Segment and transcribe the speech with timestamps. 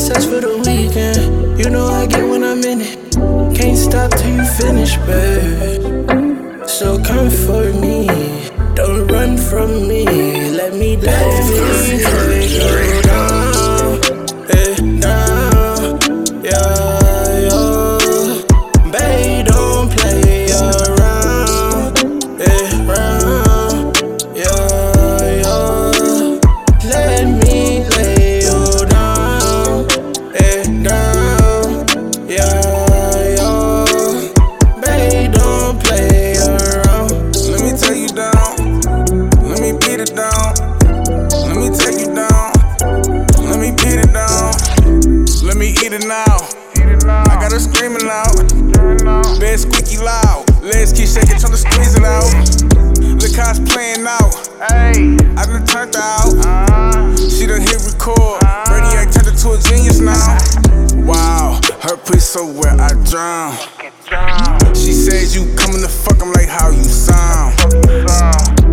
[0.00, 1.58] sex for the weekend.
[1.58, 2.98] You know I get when I'm in it.
[3.54, 6.66] Can't stop till you finish, babe.
[6.66, 8.06] So come for me.
[8.74, 10.04] Don't run from me.
[10.50, 11.50] Let me dive
[12.24, 12.29] in.
[45.92, 46.38] It now.
[47.10, 48.38] I got her screaming out.
[49.40, 50.46] Bed squeaky loud.
[50.62, 52.30] Legs keep shaking, trying to squeeze it out.
[53.18, 54.30] Look how it's playing out.
[54.62, 56.30] I done turned out.
[57.18, 58.38] She done hit record.
[58.70, 60.38] Brainiac turned into a genius now.
[61.02, 63.58] Wow, her pussy so wet I drown.
[64.76, 67.58] She says you coming to fuck, I'm like, how you sound?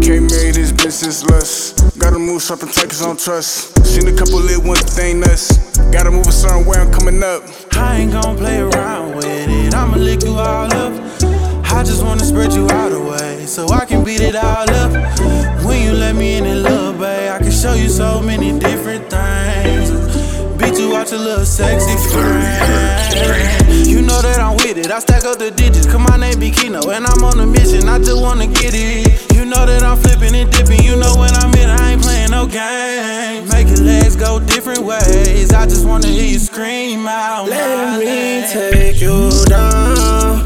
[0.00, 1.98] Can't marry this bitch, it's lust.
[1.98, 3.76] Gotta move sharp and tight, I don't trust.
[3.84, 5.60] Seen a couple lit ones, they ain't nuts.
[5.92, 7.42] Gotta move a certain way, I'm coming up.
[7.76, 9.74] I ain't gonna play around with it.
[9.74, 10.92] I'ma lick you all up.
[11.70, 14.92] I just wanna spread you out away so I can beat it all up.
[15.64, 19.10] When you let me in it, love, babe, I can show you so many different
[19.10, 19.90] things.
[20.56, 23.86] Beat you out your little sexy friend.
[23.86, 24.90] You know that I'm with it.
[24.90, 27.88] I stack up the digits, cause my name be Kino, and I'm on a mission.
[27.88, 29.11] I just wanna get it.
[35.62, 37.48] I just wanna hear you scream out.
[37.48, 38.48] Let me name.
[38.50, 40.42] take you down,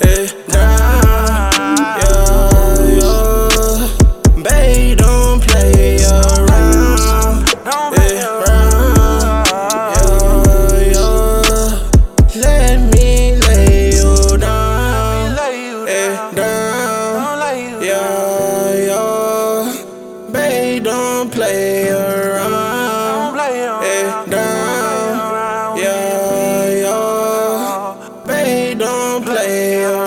[0.00, 3.88] eh, down, yeah, yeah.
[4.44, 8.14] Babe, don't play around, Don't eh, play
[8.46, 9.46] round,
[9.96, 12.40] yeah, yeah.
[12.40, 16.34] Let me lay you down, lay you eh, down.
[16.36, 20.30] down, Don't lay you yeah, yeah.
[20.30, 21.79] Babe, don't play
[29.24, 29.99] don't play.